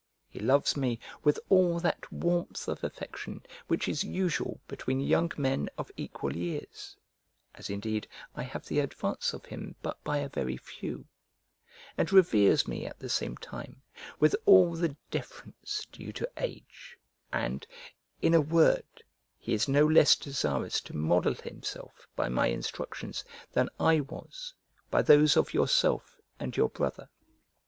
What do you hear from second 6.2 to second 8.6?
years (as indeed I